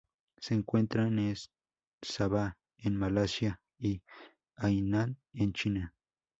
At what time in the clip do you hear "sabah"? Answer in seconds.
2.01-2.57